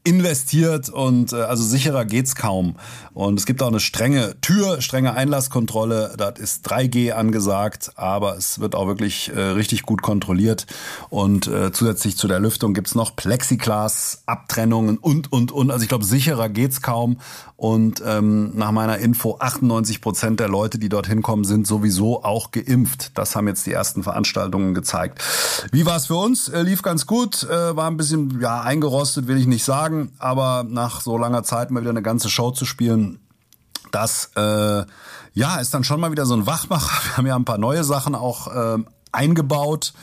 investiert 0.07 0.87
und 0.87 1.33
äh, 1.33 1.35
also 1.35 1.63
sicherer 1.63 2.05
geht's 2.05 2.35
kaum. 2.35 2.77
Und 3.13 3.37
es 3.39 3.45
gibt 3.45 3.61
auch 3.61 3.67
eine 3.67 3.81
strenge 3.81 4.39
Tür, 4.39 4.79
strenge 4.79 5.13
Einlasskontrolle. 5.13 6.13
Das 6.17 6.39
ist 6.39 6.65
3G 6.71 7.11
angesagt, 7.11 7.91
aber 7.95 8.37
es 8.37 8.59
wird 8.59 8.73
auch 8.73 8.87
wirklich 8.87 9.31
äh, 9.35 9.39
richtig 9.39 9.83
gut 9.83 10.01
kontrolliert. 10.01 10.65
Und 11.09 11.47
äh, 11.47 11.73
zusätzlich 11.73 12.15
zu 12.15 12.29
der 12.29 12.39
Lüftung 12.39 12.73
gibt's 12.73 12.95
noch 12.95 13.17
Plexiglas, 13.17 14.23
Abtrennungen 14.27 14.97
und 14.97 15.31
und 15.31 15.51
und. 15.51 15.71
Also 15.71 15.83
ich 15.83 15.89
glaube, 15.89 16.05
sicherer 16.05 16.47
geht's 16.47 16.81
kaum. 16.81 17.17
Und 17.57 18.03
ähm, 18.05 18.55
nach 18.55 18.71
meiner 18.71 18.99
Info 18.99 19.37
98 19.39 19.99
Prozent 19.99 20.39
der 20.39 20.47
Leute, 20.47 20.77
die 20.77 20.89
dorthin 20.89 21.23
kommen, 21.23 21.43
sind 21.43 21.65
sowieso 21.65 22.23
auch 22.23 22.51
geimpft. 22.51 23.11
Das 23.15 23.35
haben 23.35 23.47
jetzt 23.47 23.65
die 23.65 23.73
ersten 23.73 24.03
Veranstaltungen 24.03 24.75
gezeigt. 24.75 25.23
Wie 25.71 25.85
war 25.85 25.97
es 25.97 26.05
für 26.05 26.15
uns? 26.15 26.49
Lief 26.67 26.81
ganz 26.81 27.05
gut, 27.05 27.43
äh, 27.43 27.77
war 27.77 27.89
ein 27.89 27.95
bisschen 27.95 28.41
ja 28.41 28.59
eingerostet, 28.59 29.27
will 29.27 29.37
ich 29.37 29.47
nicht 29.47 29.63
sagen, 29.63 30.11
aber 30.19 30.65
nach 30.67 30.99
so 30.99 31.17
langer 31.17 31.43
Zeit 31.43 31.71
mal 31.71 31.79
wieder 31.79 31.91
eine 31.91 32.01
ganze 32.01 32.29
Show 32.29 32.51
zu 32.51 32.65
spielen, 32.65 33.19
das 33.93 34.31
äh, 34.35 34.83
ja 35.33 35.59
ist 35.61 35.73
dann 35.73 35.85
schon 35.85 36.01
mal 36.01 36.11
wieder 36.11 36.25
so 36.25 36.33
ein 36.33 36.45
Wachmacher. 36.45 36.91
Wir 37.05 37.17
haben 37.17 37.25
ja 37.25 37.35
ein 37.37 37.45
paar 37.45 37.57
neue 37.57 37.85
Sachen 37.85 38.15
auch 38.15 38.53
äh, 38.53 38.83
eingebaut, 39.13 39.93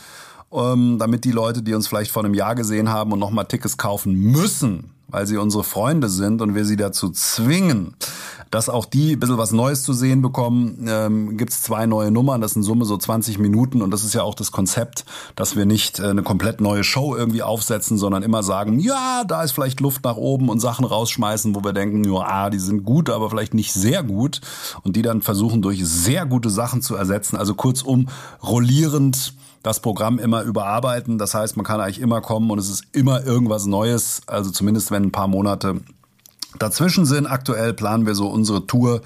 ähm, 0.53 0.99
damit 0.99 1.27
die 1.27 1.33
Leute, 1.33 1.61
die 1.61 1.75
uns 1.75 1.87
vielleicht 1.87 2.11
vor 2.11 2.25
einem 2.25 2.33
Jahr 2.33 2.55
gesehen 2.55 2.89
haben 2.89 3.13
und 3.13 3.19
nochmal 3.19 3.45
Tickets 3.45 3.77
kaufen 3.77 4.15
müssen, 4.15 4.95
weil 5.09 5.27
sie 5.27 5.37
unsere 5.37 5.65
Freunde 5.65 6.09
sind 6.09 6.41
und 6.41 6.55
wir 6.55 6.65
sie 6.65 6.77
dazu 6.77 7.11
zwingen, 7.11 7.95
dass 8.55 8.69
auch 8.69 8.85
die 8.85 9.15
ein 9.15 9.19
bisschen 9.19 9.37
was 9.37 9.51
Neues 9.51 9.83
zu 9.83 9.93
sehen 9.93 10.23
bekommen, 10.23 10.87
ähm, 10.89 11.37
gibt 11.37 11.51
es 11.51 11.63
zwei 11.63 11.87
neue 11.87 12.13
Nummern. 12.13 12.41
Das 12.41 12.53
sind 12.53 12.63
Summe 12.63 12.85
so 12.85 12.97
20 12.97 13.41
Minuten 13.41 13.83
und 13.83 13.91
das 13.91 14.05
ist 14.05 14.15
ja 14.15 14.23
auch 14.23 14.37
das 14.37 14.53
Konzept, 14.53 15.05
dass 15.35 15.57
wir 15.57 15.67
nicht 15.67 15.99
äh, 15.99 16.05
eine 16.05 16.23
komplett 16.23 16.61
neue 16.61 16.85
Show 16.85 17.17
irgendwie 17.17 17.43
aufsetzen, 17.43 17.99
sondern 17.99 18.23
immer 18.23 18.45
sagen, 18.45 18.79
ja, 18.79 19.25
da 19.27 19.43
ist 19.43 19.51
vielleicht 19.51 19.81
Luft 19.81 20.05
nach 20.05 20.15
oben 20.15 20.49
und 20.49 20.61
Sachen 20.61 20.85
rausschmeißen, 20.85 21.57
wo 21.57 21.65
wir 21.65 21.73
denken, 21.73 22.05
ja, 22.05 22.21
ah, 22.21 22.49
die 22.49 22.61
sind 22.61 22.85
gut, 22.85 23.11
aber 23.11 23.29
vielleicht 23.29 23.55
nicht 23.55 23.73
sehr 23.73 24.05
gut 24.05 24.41
und 24.85 24.95
die 24.95 25.03
dann 25.03 25.21
versuchen 25.21 25.61
durch 25.61 25.85
sehr 25.85 26.25
gute 26.25 26.49
Sachen 26.49 26.81
zu 26.81 26.95
ersetzen. 26.95 27.37
Also 27.37 27.55
kurzum, 27.55 28.09
rollierend 28.41 29.35
das 29.65 29.81
Programm 29.81 30.21
immer 30.21 30.43
überarbeiten. 30.43 31.19
Das 31.19 31.35
heißt, 31.35 31.57
man 31.57 31.67
kann 31.67 31.81
eigentlich 31.81 32.01
immer 32.01 32.21
kommen 32.21 32.53
und 32.53 32.61
es 32.61 32.69
ist 32.69 32.85
immer 32.93 33.25
irgendwas 33.25 33.67
Neues. 33.67 34.23
Also 34.27 34.53
zumindest 34.53 34.93
wenn 34.93 35.03
ein 35.03 35.13
paar 35.13 35.27
Monate 35.27 35.81
Dazwischen 36.59 37.05
sind 37.07 37.27
aktuell 37.27 37.75
planen 37.75 38.07
wir 38.07 38.15
so 38.15 38.29
unsere 38.29 38.67
Tour 38.67 39.03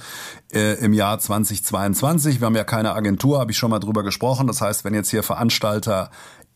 äh, 0.52 0.75
im 0.85 0.93
Jahr 0.93 1.19
2022. 1.19 2.40
Wir 2.40 2.47
haben 2.47 2.57
ja 2.57 2.64
keine 2.64 2.93
Agentur, 2.93 3.38
habe 3.38 3.50
ich 3.50 3.59
schon 3.59 3.71
mal 3.71 3.78
drüber 3.78 4.02
gesprochen. 4.02 4.47
Das 4.47 4.61
heißt, 4.61 4.85
wenn 4.85 4.95
jetzt 4.95 5.11
hier 5.11 5.23
Veranstalter 5.23 6.11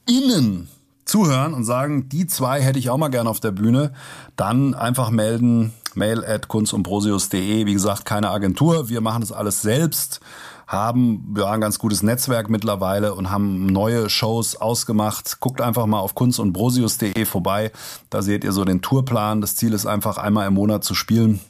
innen 0.07 0.69
zuhören 1.05 1.55
und 1.55 1.65
sagen, 1.65 2.09
die 2.09 2.27
zwei 2.27 2.63
hätte 2.63 2.79
ich 2.79 2.91
auch 2.91 2.97
mal 2.97 3.09
gerne 3.09 3.29
auf 3.29 3.41
der 3.41 3.51
Bühne, 3.51 3.93
dann 4.37 4.75
einfach 4.75 5.11
melden, 5.11 5.73
mail 5.95 6.25
at 6.25 6.49
kunstundbrosius.de. 6.49 7.67
Wie 7.67 7.73
gesagt, 7.73 8.05
keine 8.05 8.31
Agentur, 8.31 8.89
wir 8.89 9.01
machen 9.01 9.21
das 9.21 9.33
alles 9.33 9.63
selbst 9.63 10.21
haben 10.73 11.35
ja 11.37 11.51
ein 11.51 11.61
ganz 11.61 11.79
gutes 11.79 12.03
Netzwerk 12.03 12.49
mittlerweile 12.49 13.15
und 13.15 13.31
haben 13.31 13.67
neue 13.67 14.09
Shows 14.09 14.57
ausgemacht. 14.57 15.39
Guckt 15.41 15.61
einfach 15.61 15.87
mal 15.87 16.01
auf 16.01 16.15
kunst 16.15 16.41
und 16.41 16.53
brosius.de 16.53 17.25
vorbei. 17.27 17.71
Da 18.09 18.23
seht 18.23 18.43
ihr 18.43 18.53
so 18.53 18.65
den 18.65 18.81
Tourplan. 18.81 19.41
Das 19.43 19.55
Ziel 19.55 19.75
ist 19.75 19.87
einfach 19.87 20.17
einmal 20.17 20.49
im 20.49 20.55
Monat 20.55 20.83
zu 20.83 20.95
spielen. 20.95 21.41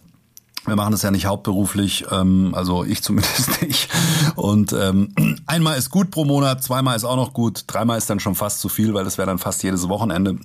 Wir 0.65 0.77
machen 0.77 0.93
das 0.93 1.03
ja 1.03 1.11
nicht 1.11 1.27
hauptberuflich, 1.27 2.07
ähm, 2.11 2.53
also 2.55 2.85
ich 2.85 3.03
zumindest 3.03 3.63
nicht. 3.63 3.89
Und 4.37 4.73
ähm, 4.73 5.13
einmal 5.47 5.77
ist 5.77 5.91
gut 5.91 6.11
pro 6.11 6.25
Monat, 6.25 6.63
zweimal 6.63 6.97
ist 6.97 7.05
auch 7.05 7.17
noch 7.17 7.33
gut, 7.33 7.65
dreimal 7.67 7.99
ist 7.99 8.09
dann 8.11 8.21
schon 8.21 8.35
fast 8.35 8.61
zu 8.61 8.69
viel, 8.69 8.95
weil 8.95 9.05
das 9.05 9.19
wäre 9.19 9.27
dann 9.27 9.39
fast 9.39 9.63
jedes 9.63 9.89
Wochenende. 9.89 10.39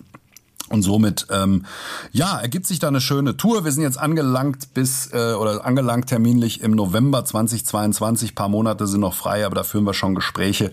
Und 0.70 0.82
somit, 0.82 1.28
ähm, 1.32 1.66
ja, 2.12 2.40
ergibt 2.40 2.68
sich 2.68 2.80
da 2.80 2.90
eine 2.90 3.00
schöne 3.00 3.38
Tour. 3.38 3.64
Wir 3.64 3.72
sind 3.72 3.84
jetzt 3.84 3.98
angelangt 3.98 4.74
bis, 4.74 5.12
äh, 5.14 5.34
oder 5.34 5.66
angelangt 5.66 6.08
terminlich 6.08 6.62
im 6.62 6.72
November 6.72 7.24
2022. 7.24 8.32
Ein 8.32 8.36
paar 8.36 8.50
Monate 8.50 8.86
sind 8.86 9.00
noch 9.00 9.14
frei, 9.14 9.46
aber 9.46 9.56
da 9.56 9.64
führen 9.64 9.86
wir 9.86 9.94
schon 9.94 10.14
Gespräche 10.14 10.72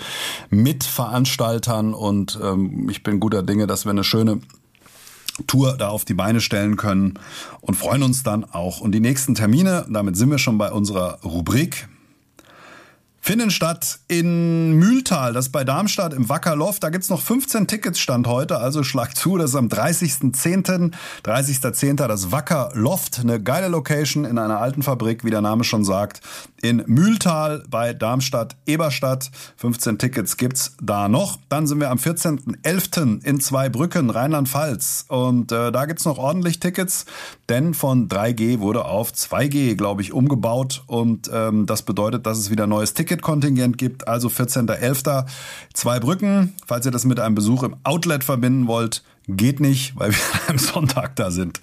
mit 0.51 0.83
Veranstaltern 0.83 1.95
und 1.95 2.39
ähm, 2.43 2.89
ich 2.91 3.05
bin 3.05 3.21
guter 3.21 3.43
Dinge, 3.45 3.67
dass 3.69 3.85
wir 3.85 3.91
eine 3.91 4.05
schöne 4.05 4.41
Tour 5.47 5.77
da 5.77 5.89
auf 5.89 6.05
die 6.05 6.15
Beine 6.15 6.41
stellen 6.41 6.77
können 6.77 7.19
und 7.61 7.75
freuen 7.77 8.03
uns 8.03 8.23
dann 8.23 8.45
auch. 8.45 8.81
Und 8.81 8.93
die 8.93 9.01
nächsten 9.01 9.35
Termine, 9.35 9.87
damit 9.89 10.17
sind 10.17 10.31
wir 10.31 10.39
schon 10.39 10.59
bei 10.59 10.73
unserer 10.73 11.21
Rubrik 11.25 11.89
finden 13.25 13.51
statt 13.51 14.01
in 14.07 14.73
Mühltal, 14.73 15.33
das 15.33 15.47
ist 15.47 15.53
bei 15.53 15.65
Darmstadt 15.65 16.13
im 16.13 16.29
Wackerloft. 16.29 16.83
Da 16.83 16.91
gibt's 16.91 17.09
noch 17.09 17.23
15 17.23 17.67
Tickets 17.67 17.99
Stand 17.99 18.27
heute, 18.27 18.59
also 18.59 18.83
schlag 18.83 19.17
zu, 19.17 19.39
das 19.39 19.51
ist 19.51 19.57
am 19.57 19.69
30.10. 19.69 20.93
30.10. 21.25 22.07
das 22.07 22.33
Wackerloft, 22.33 23.21
eine 23.21 23.43
geile 23.43 23.69
Location 23.69 24.27
in 24.27 24.37
einer 24.37 24.61
alten 24.61 24.83
Fabrik, 24.83 25.25
wie 25.25 25.31
der 25.31 25.41
Name 25.41 25.65
schon 25.65 25.87
sagt, 25.87 26.21
in 26.61 26.85
Mühltal 26.87 27.63
bei 27.71 27.95
Darmstadt 27.95 28.57
Eberstadt. 28.67 29.31
15 29.57 29.97
Tickets 29.97 30.37
gibt's 30.37 30.77
da 30.83 31.09
noch. 31.09 31.39
Dann 31.49 31.67
sind 31.67 31.81
wir 31.81 31.91
am 31.91 31.99
14.11. 31.99 33.25
in 33.25 33.41
Zweibrücken, 33.41 34.11
Rheinland-Pfalz 34.11 35.07
und 35.09 35.51
äh, 35.51 35.73
da 35.73 35.87
gibt's 35.87 36.05
noch 36.05 36.19
ordentlich 36.19 36.61
Tickets, 36.61 37.07
denn 37.49 37.73
von 37.73 38.07
3G 38.07 38.61
wurde 38.61 38.85
auf 38.85 39.13
2G, 39.13 39.77
glaube 39.77 40.03
ich, 40.03 40.13
umgebaut 40.13 40.83
und 40.87 41.31
ähm, 41.33 41.65
das 41.65 41.83
bedeutet, 41.83 42.27
dass 42.27 42.37
es 42.37 42.51
wieder 42.51 42.67
neues 42.67 42.93
Ticket 42.93 43.14
Ticketkontingent 43.15 43.79
gibt. 43.79 44.09
Also 44.09 44.29
14.11. 44.29 45.27
Zwei 45.73 46.01
Brücken. 46.01 46.55
Falls 46.67 46.87
ihr 46.87 46.93
das 46.93 47.05
mit 47.05 47.21
einem 47.21 47.35
Besuch 47.35 47.63
im 47.63 47.77
Outlet 47.85 48.25
verbinden 48.25 48.67
wollt, 48.67 49.03
geht 49.29 49.61
nicht, 49.61 49.95
weil 49.97 50.13
wir 50.13 50.19
am 50.49 50.59
Sonntag 50.59 51.17
da 51.17 51.31
sind. 51.31 51.61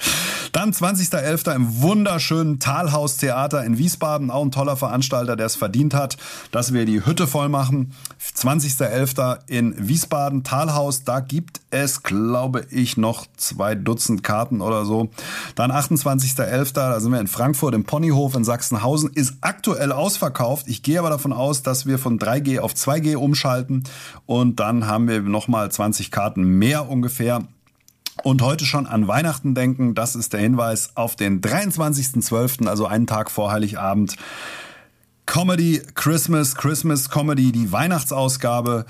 Dann 0.51 0.73
20.11. 0.73 1.55
im 1.55 1.81
wunderschönen 1.81 2.59
Talhaus 2.59 3.15
Theater 3.15 3.63
in 3.63 3.77
Wiesbaden. 3.77 4.29
Auch 4.29 4.43
ein 4.43 4.51
toller 4.51 4.75
Veranstalter, 4.75 5.37
der 5.37 5.45
es 5.45 5.55
verdient 5.55 5.93
hat, 5.93 6.17
dass 6.51 6.73
wir 6.73 6.85
die 6.85 7.05
Hütte 7.05 7.25
voll 7.25 7.47
machen. 7.47 7.93
20.11. 8.35 9.39
in 9.47 9.87
Wiesbaden, 9.87 10.43
Talhaus. 10.43 11.05
Da 11.05 11.21
gibt 11.21 11.61
es, 11.71 12.03
glaube 12.03 12.65
ich, 12.69 12.97
noch 12.97 13.27
zwei 13.37 13.75
Dutzend 13.75 14.23
Karten 14.23 14.59
oder 14.59 14.83
so. 14.83 15.09
Dann 15.55 15.71
28.11. 15.71 16.73
Da 16.73 16.99
sind 16.99 17.13
wir 17.13 17.21
in 17.21 17.27
Frankfurt 17.27 17.73
im 17.73 17.85
Ponyhof 17.85 18.35
in 18.35 18.43
Sachsenhausen. 18.43 19.11
Ist 19.13 19.35
aktuell 19.39 19.93
ausverkauft. 19.93 20.67
Ich 20.67 20.83
gehe 20.83 20.99
aber 20.99 21.09
davon 21.09 21.31
aus, 21.31 21.63
dass 21.63 21.85
wir 21.85 21.97
von 21.97 22.19
3G 22.19 22.59
auf 22.59 22.73
2G 22.73 23.15
umschalten. 23.15 23.85
Und 24.25 24.59
dann 24.59 24.85
haben 24.85 25.07
wir 25.07 25.21
nochmal 25.21 25.71
20 25.71 26.11
Karten 26.11 26.43
mehr 26.43 26.89
ungefähr. 26.89 27.41
Und 28.23 28.41
heute 28.41 28.65
schon 28.65 28.87
an 28.87 29.07
Weihnachten 29.07 29.55
denken, 29.55 29.95
das 29.95 30.15
ist 30.15 30.33
der 30.33 30.41
Hinweis 30.41 30.91
auf 30.95 31.15
den 31.15 31.41
23.12., 31.41 32.67
also 32.67 32.85
einen 32.85 33.07
Tag 33.07 33.31
vor 33.31 33.51
Heiligabend. 33.51 34.15
Comedy 35.25 35.81
Christmas, 35.95 36.55
Christmas 36.55 37.09
Comedy, 37.09 37.51
die 37.51 37.71
Weihnachtsausgabe 37.71 38.85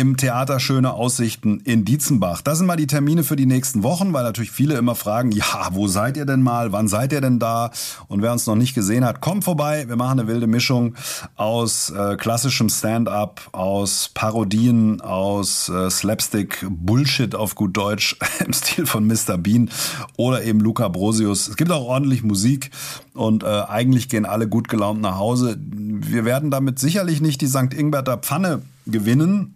im 0.00 0.16
Theater 0.16 0.60
Schöne 0.60 0.92
Aussichten 0.94 1.60
in 1.60 1.84
Dietzenbach. 1.84 2.42
Das 2.42 2.58
sind 2.58 2.66
mal 2.66 2.76
die 2.76 2.86
Termine 2.86 3.22
für 3.22 3.36
die 3.36 3.46
nächsten 3.46 3.82
Wochen, 3.82 4.12
weil 4.12 4.24
natürlich 4.24 4.50
viele 4.50 4.74
immer 4.74 4.94
fragen, 4.94 5.30
ja, 5.30 5.68
wo 5.72 5.86
seid 5.86 6.16
ihr 6.16 6.26
denn 6.26 6.42
mal? 6.42 6.72
Wann 6.72 6.88
seid 6.88 7.12
ihr 7.12 7.20
denn 7.20 7.38
da? 7.38 7.70
Und 8.08 8.22
wer 8.22 8.32
uns 8.32 8.46
noch 8.46 8.56
nicht 8.56 8.74
gesehen 8.74 9.04
hat, 9.04 9.20
kommt 9.20 9.44
vorbei. 9.44 9.88
Wir 9.88 9.96
machen 9.96 10.18
eine 10.18 10.28
wilde 10.28 10.46
Mischung 10.46 10.94
aus 11.36 11.90
äh, 11.90 12.16
klassischem 12.16 12.68
Stand-up, 12.68 13.48
aus 13.52 14.10
Parodien, 14.14 15.00
aus 15.00 15.68
äh, 15.68 15.90
Slapstick 15.90 16.66
Bullshit 16.68 17.34
auf 17.34 17.54
gut 17.54 17.76
Deutsch 17.76 18.16
im 18.44 18.52
Stil 18.52 18.86
von 18.86 19.06
Mr. 19.06 19.38
Bean 19.38 19.70
oder 20.16 20.42
eben 20.42 20.60
Luca 20.60 20.88
Brosius. 20.88 21.48
Es 21.48 21.56
gibt 21.56 21.70
auch 21.70 21.84
ordentlich 21.84 22.22
Musik 22.22 22.70
und 23.14 23.44
äh, 23.44 23.46
eigentlich 23.46 24.08
gehen 24.08 24.26
alle 24.26 24.48
gut 24.48 24.68
gelaunt 24.68 25.00
nach 25.00 25.18
Hause. 25.18 25.56
Wir 25.60 26.24
werden 26.24 26.50
damit 26.50 26.78
sicherlich 26.78 27.20
nicht 27.20 27.40
die 27.40 27.46
St. 27.46 27.72
Ingberter 27.72 28.18
Pfanne 28.18 28.62
gewinnen, 28.86 29.54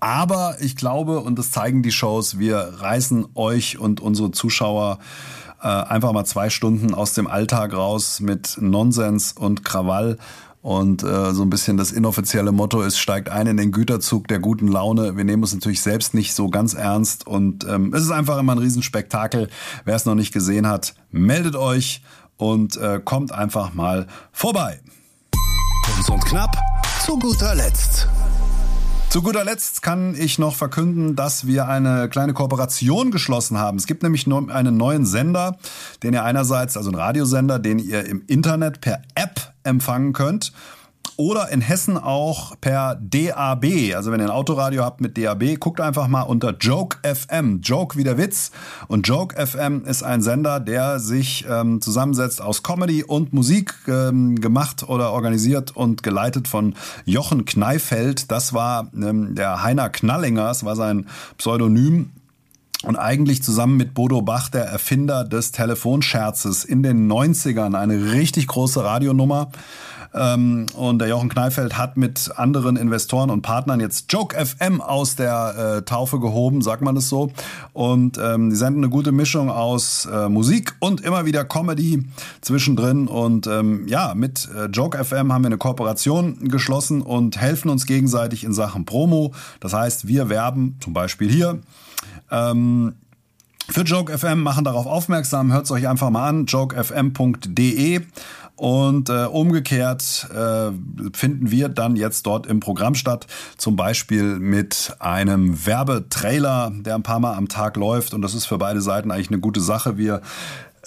aber 0.00 0.56
ich 0.60 0.76
glaube, 0.76 1.20
und 1.20 1.38
das 1.38 1.50
zeigen 1.50 1.82
die 1.82 1.92
Shows, 1.92 2.38
wir 2.38 2.58
reißen 2.78 3.26
euch 3.34 3.78
und 3.78 4.00
unsere 4.00 4.30
Zuschauer 4.30 4.98
äh, 5.60 5.66
einfach 5.66 6.12
mal 6.12 6.24
zwei 6.24 6.50
Stunden 6.50 6.94
aus 6.94 7.14
dem 7.14 7.26
Alltag 7.26 7.74
raus 7.74 8.20
mit 8.20 8.58
Nonsens 8.60 9.32
und 9.32 9.64
Krawall. 9.64 10.18
Und 10.60 11.02
äh, 11.02 11.32
so 11.32 11.42
ein 11.42 11.50
bisschen 11.50 11.76
das 11.76 11.92
inoffizielle 11.92 12.52
Motto 12.52 12.82
ist, 12.82 12.98
steigt 12.98 13.28
ein 13.28 13.46
in 13.46 13.56
den 13.56 13.72
Güterzug 13.72 14.28
der 14.28 14.38
guten 14.38 14.68
Laune. 14.68 15.16
Wir 15.16 15.24
nehmen 15.24 15.42
uns 15.42 15.54
natürlich 15.54 15.80
selbst 15.80 16.14
nicht 16.14 16.34
so 16.34 16.48
ganz 16.50 16.74
ernst. 16.74 17.26
Und 17.26 17.64
ähm, 17.66 17.94
es 17.94 18.02
ist 18.02 18.10
einfach 18.10 18.38
immer 18.38 18.52
ein 18.52 18.58
Riesenspektakel. 18.58 19.48
Wer 19.84 19.96
es 19.96 20.04
noch 20.04 20.16
nicht 20.16 20.32
gesehen 20.32 20.66
hat, 20.66 20.94
meldet 21.10 21.56
euch 21.56 22.02
und 22.36 22.76
äh, 22.76 23.00
kommt 23.02 23.32
einfach 23.32 23.72
mal 23.72 24.08
vorbei. 24.32 24.80
Kurz 25.84 26.08
und 26.08 26.24
knapp, 26.24 26.56
zu 27.04 27.18
guter 27.18 27.54
Letzt. 27.54 28.08
Zu 29.10 29.22
guter 29.22 29.42
Letzt 29.42 29.80
kann 29.80 30.14
ich 30.14 30.38
noch 30.38 30.54
verkünden, 30.54 31.16
dass 31.16 31.46
wir 31.46 31.66
eine 31.66 32.10
kleine 32.10 32.34
Kooperation 32.34 33.10
geschlossen 33.10 33.56
haben. 33.56 33.78
Es 33.78 33.86
gibt 33.86 34.02
nämlich 34.02 34.26
einen 34.26 34.76
neuen 34.76 35.06
Sender, 35.06 35.56
den 36.02 36.12
ihr 36.12 36.24
einerseits, 36.24 36.76
also 36.76 36.90
einen 36.90 37.00
Radiosender, 37.00 37.58
den 37.58 37.78
ihr 37.78 38.04
im 38.04 38.22
Internet 38.26 38.82
per 38.82 39.00
App 39.14 39.54
empfangen 39.64 40.12
könnt 40.12 40.52
oder 41.18 41.48
in 41.48 41.60
Hessen 41.60 41.98
auch 41.98 42.54
per 42.60 42.94
DAB. 42.94 43.92
Also 43.94 44.12
wenn 44.12 44.20
ihr 44.20 44.26
ein 44.26 44.30
Autoradio 44.30 44.84
habt 44.84 45.00
mit 45.00 45.18
DAB, 45.18 45.58
guckt 45.58 45.80
einfach 45.80 46.06
mal 46.06 46.22
unter 46.22 46.56
Joke 46.56 46.96
FM. 47.02 47.60
Joke 47.60 47.98
wie 47.98 48.04
der 48.04 48.16
Witz. 48.16 48.52
Und 48.86 49.06
Joke 49.08 49.34
FM 49.34 49.84
ist 49.84 50.04
ein 50.04 50.22
Sender, 50.22 50.60
der 50.60 51.00
sich 51.00 51.44
ähm, 51.50 51.80
zusammensetzt 51.80 52.40
aus 52.40 52.62
Comedy 52.62 53.02
und 53.02 53.32
Musik, 53.32 53.74
ähm, 53.88 54.36
gemacht 54.40 54.88
oder 54.88 55.10
organisiert 55.10 55.74
und 55.76 56.04
geleitet 56.04 56.46
von 56.46 56.76
Jochen 57.04 57.44
Kneifeld. 57.44 58.30
Das 58.30 58.54
war 58.54 58.88
ähm, 58.94 59.34
der 59.34 59.64
Heiner 59.64 59.90
Knallinger, 59.90 60.44
das 60.44 60.64
war 60.64 60.76
sein 60.76 61.08
Pseudonym. 61.36 62.10
Und 62.84 62.96
eigentlich 62.96 63.42
zusammen 63.42 63.76
mit 63.76 63.92
Bodo 63.94 64.22
Bach, 64.22 64.48
der 64.50 64.64
Erfinder 64.64 65.24
des 65.24 65.50
Telefonscherzes 65.50 66.64
in 66.64 66.84
den 66.84 67.10
90ern, 67.10 67.74
eine 67.74 68.12
richtig 68.12 68.46
große 68.46 68.84
Radionummer. 68.84 69.50
Ähm, 70.14 70.66
und 70.74 71.00
der 71.00 71.08
Jochen 71.08 71.28
Kneifeld 71.28 71.76
hat 71.76 71.96
mit 71.96 72.30
anderen 72.36 72.76
Investoren 72.76 73.30
und 73.30 73.42
Partnern 73.42 73.80
jetzt 73.80 74.12
Joke 74.12 74.34
FM 74.34 74.80
aus 74.80 75.16
der 75.16 75.78
äh, 75.78 75.82
Taufe 75.82 76.18
gehoben, 76.18 76.62
sagt 76.62 76.82
man 76.82 76.96
es 76.96 77.08
so. 77.08 77.30
Und 77.72 78.18
ähm, 78.18 78.50
die 78.50 78.56
senden 78.56 78.84
eine 78.84 78.90
gute 78.90 79.12
Mischung 79.12 79.50
aus 79.50 80.06
äh, 80.06 80.28
Musik 80.28 80.74
und 80.80 81.02
immer 81.02 81.26
wieder 81.26 81.44
Comedy 81.44 82.06
zwischendrin. 82.40 83.06
Und 83.06 83.46
ähm, 83.46 83.86
ja, 83.86 84.14
mit 84.14 84.48
äh, 84.56 84.66
Joke 84.66 85.02
FM 85.02 85.32
haben 85.32 85.42
wir 85.42 85.48
eine 85.48 85.58
Kooperation 85.58 86.48
geschlossen 86.48 87.02
und 87.02 87.38
helfen 87.38 87.68
uns 87.68 87.86
gegenseitig 87.86 88.44
in 88.44 88.52
Sachen 88.52 88.86
Promo. 88.86 89.34
Das 89.60 89.74
heißt, 89.74 90.06
wir 90.06 90.28
werben 90.28 90.76
zum 90.80 90.94
Beispiel 90.94 91.30
hier. 91.30 91.58
Ähm, 92.30 92.94
für 93.70 93.82
Joke 93.82 94.16
FM 94.16 94.42
machen 94.42 94.64
darauf 94.64 94.86
aufmerksam, 94.86 95.52
hört 95.52 95.66
es 95.66 95.70
euch 95.70 95.86
einfach 95.86 96.10
mal 96.10 96.26
an, 96.26 96.46
jokefm.de 96.46 98.00
und 98.58 99.08
äh, 99.08 99.26
umgekehrt 99.26 100.28
äh, 100.34 100.72
finden 101.12 101.50
wir 101.50 101.68
dann 101.68 101.94
jetzt 101.94 102.26
dort 102.26 102.46
im 102.46 102.58
Programm 102.58 102.96
statt, 102.96 103.28
zum 103.56 103.76
Beispiel 103.76 104.40
mit 104.40 104.96
einem 104.98 105.64
Werbetrailer, 105.64 106.72
der 106.74 106.96
ein 106.96 107.04
paar 107.04 107.20
Mal 107.20 107.34
am 107.34 107.46
Tag 107.46 107.76
läuft. 107.76 108.14
Und 108.14 108.22
das 108.22 108.34
ist 108.34 108.46
für 108.46 108.58
beide 108.58 108.80
Seiten 108.80 109.12
eigentlich 109.12 109.28
eine 109.28 109.38
gute 109.38 109.60
Sache. 109.60 109.96
Wir 109.96 110.22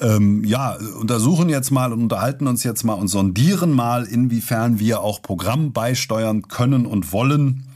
ähm, 0.02 0.44
ja, 0.44 0.76
untersuchen 1.00 1.48
jetzt 1.48 1.72
mal 1.72 1.94
und 1.94 2.02
unterhalten 2.02 2.48
uns 2.48 2.66
jetzt 2.66 2.84
mal 2.84 2.96
und 2.96 3.08
sondieren 3.08 3.72
mal, 3.72 4.04
inwiefern 4.04 4.80
wir 4.80 5.00
auch 5.00 5.22
Programm 5.22 5.72
beisteuern 5.72 6.50
können 6.50 6.86
und 6.86 7.14
wollen 7.14 7.68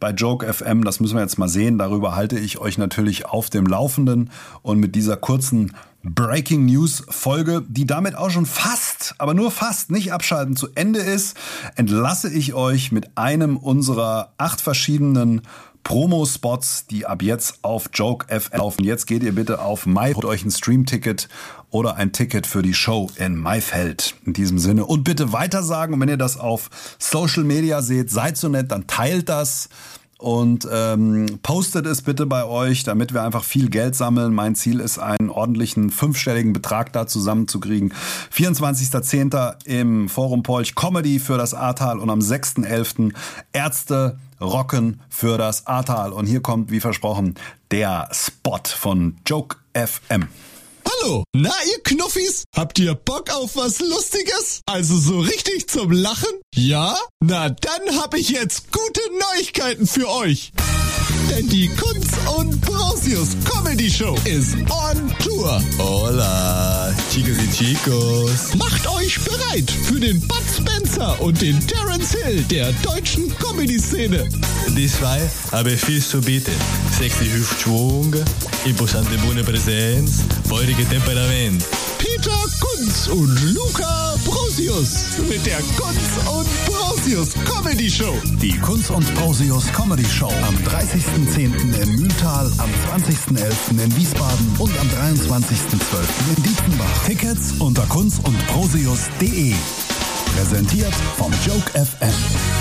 bei 0.00 0.10
Joke 0.10 0.50
FM. 0.52 0.84
Das 0.84 0.98
müssen 0.98 1.14
wir 1.14 1.22
jetzt 1.22 1.38
mal 1.38 1.48
sehen. 1.48 1.78
Darüber 1.78 2.16
halte 2.16 2.38
ich 2.38 2.58
euch 2.58 2.78
natürlich 2.78 3.26
auf 3.26 3.50
dem 3.50 3.66
Laufenden. 3.66 4.30
Und 4.62 4.80
mit 4.80 4.96
dieser 4.96 5.16
kurzen 5.16 5.72
Breaking 6.02 6.64
News 6.64 7.04
Folge, 7.10 7.62
die 7.68 7.86
damit 7.86 8.16
auch 8.16 8.30
schon 8.30 8.46
fast, 8.46 9.14
aber 9.18 9.34
nur 9.34 9.50
fast 9.50 9.90
nicht 9.90 10.12
abschalten 10.12 10.56
zu 10.56 10.68
Ende 10.74 11.00
ist, 11.00 11.36
entlasse 11.76 12.32
ich 12.32 12.54
euch 12.54 12.90
mit 12.90 13.18
einem 13.18 13.58
unserer 13.58 14.32
acht 14.38 14.62
verschiedenen 14.62 15.42
Promo-Spots, 15.84 16.86
die 16.86 17.06
ab 17.06 17.22
jetzt 17.22 17.58
auf 17.62 17.90
Joke 17.92 18.26
FM 18.28 18.58
laufen. 18.58 18.84
Jetzt 18.84 19.06
geht 19.06 19.22
ihr 19.22 19.34
bitte 19.34 19.60
auf 19.60 19.86
My, 19.86 20.12
holt 20.12 20.24
euch 20.24 20.44
ein 20.44 20.50
Stream-Ticket 20.50 21.28
oder 21.70 21.96
ein 21.96 22.12
Ticket 22.12 22.46
für 22.46 22.62
die 22.62 22.74
Show 22.74 23.10
in 23.16 23.36
Maifeld. 23.36 24.14
In 24.26 24.32
diesem 24.32 24.58
Sinne. 24.58 24.84
Und 24.84 25.04
bitte 25.04 25.32
weitersagen. 25.32 25.94
Und 25.94 26.00
wenn 26.00 26.08
ihr 26.08 26.16
das 26.16 26.38
auf 26.38 26.70
Social 26.98 27.44
Media 27.44 27.82
seht, 27.82 28.10
seid 28.10 28.36
so 28.36 28.48
nett, 28.48 28.70
dann 28.70 28.86
teilt 28.86 29.28
das 29.28 29.68
und 30.20 30.68
ähm, 30.70 31.38
postet 31.42 31.86
es 31.86 32.02
bitte 32.02 32.26
bei 32.26 32.44
euch, 32.44 32.82
damit 32.82 33.14
wir 33.14 33.22
einfach 33.22 33.42
viel 33.42 33.70
Geld 33.70 33.96
sammeln. 33.96 34.34
Mein 34.34 34.54
Ziel 34.54 34.80
ist, 34.80 34.98
einen 34.98 35.30
ordentlichen 35.30 35.90
fünfstelligen 35.90 36.52
Betrag 36.52 36.92
da 36.92 37.06
zusammenzukriegen. 37.06 37.94
24.10. 38.34 39.64
im 39.64 40.08
Forum 40.08 40.42
Polch 40.42 40.74
Comedy 40.74 41.18
für 41.18 41.38
das 41.38 41.54
Ahrtal 41.54 41.98
und 41.98 42.10
am 42.10 42.20
6.11. 42.20 43.14
Ärzte 43.52 44.18
rocken 44.40 45.00
für 45.08 45.38
das 45.38 45.66
Ahrtal. 45.66 46.12
Und 46.12 46.26
hier 46.26 46.40
kommt, 46.40 46.70
wie 46.70 46.80
versprochen, 46.80 47.34
der 47.70 48.08
Spot 48.12 48.60
von 48.64 49.16
Joke 49.26 49.56
FM. 49.74 50.28
Hallo, 51.02 51.24
na 51.34 51.52
ihr 51.66 51.82
Knuffis? 51.82 52.44
Habt 52.54 52.78
ihr 52.78 52.94
Bock 52.94 53.30
auf 53.30 53.56
was 53.56 53.80
Lustiges? 53.80 54.60
Also 54.66 54.98
so 54.98 55.20
richtig 55.20 55.68
zum 55.68 55.90
Lachen? 55.92 56.28
Ja? 56.54 56.96
Na 57.20 57.48
dann 57.48 57.98
hab 57.98 58.14
ich 58.14 58.30
jetzt 58.30 58.72
gute 58.72 59.00
Neuigkeiten 59.32 59.86
für 59.86 60.08
euch. 60.08 60.52
Denn 61.30 61.48
die 61.48 61.68
Kunz 61.68 62.08
und 62.36 62.60
Brausius 62.62 63.36
Comedy 63.44 63.90
Show 63.90 64.16
ist 64.24 64.54
on 64.54 65.14
Tour. 65.22 65.62
Hola, 65.78 66.94
chicos 67.12 67.36
y 67.38 67.52
chicos. 67.52 68.54
Macht 68.56 68.86
euch 68.88 69.18
bereit 69.20 69.70
für 69.70 70.00
den 70.00 70.20
Bud 70.26 70.42
Spencer 70.56 71.20
und 71.20 71.40
den 71.40 71.64
Terence 71.66 72.12
Hill 72.12 72.42
der 72.50 72.72
deutschen 72.82 73.32
Comedy-Szene. 73.38 74.28
Die 74.76 74.88
zwei 74.88 75.20
haben 75.52 75.78
viel 75.78 76.02
zu 76.02 76.20
bieten. 76.20 76.52
Sexy 76.98 77.26
Hüftschwung, 77.30 78.14
imposante 78.64 79.16
bunte 79.18 79.44
Präsenz, 79.44 80.24
feurige 80.48 80.84
Temperament. 80.90 81.64
Peter 81.98 82.36
Kunz 82.58 83.06
und 83.06 83.54
Luca 83.54 84.16
Brausius 84.24 85.04
mit 85.28 85.46
der 85.46 85.58
Kunz 85.76 86.18
und 86.28 86.48
Brausius 86.66 87.28
Comedy 87.44 87.88
Show. 87.88 88.12
Die 88.42 88.58
Kunz 88.58 88.90
und 88.90 89.14
Brausius 89.14 89.70
Comedy 89.72 90.04
Show 90.04 90.32
am 90.48 90.56
30.10. 90.56 91.80
in 91.80 91.94
Mühltal, 91.94 92.50
am 92.58 92.70
20.11. 92.98 93.80
in 93.84 93.96
Wiesbaden 93.96 94.56
und 94.58 94.72
am 94.80 94.88
23.12. 94.88 96.36
in 96.36 96.42
Dietzenbach. 96.42 97.04
Tickets 97.06 97.52
unter 97.60 97.86
kunz 97.86 98.18
und 98.24 98.36
Brausius.de. 98.48 99.54
Präsentiert 100.34 100.94
vom 101.16 101.32
Joke 101.46 101.70
FM. 101.72 102.59